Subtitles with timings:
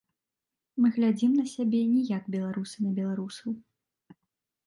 [0.83, 3.51] Мы глядзім на сябе не як беларусы на беларусаў.